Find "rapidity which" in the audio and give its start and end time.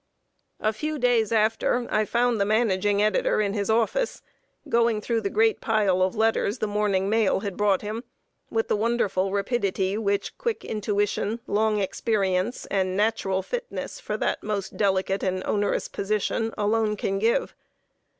9.31-10.35